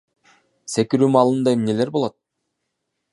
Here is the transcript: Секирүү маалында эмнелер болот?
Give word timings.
Секирүү 0.75 1.11
маалында 1.17 1.55
эмнелер 1.57 1.95
болот? 1.99 2.17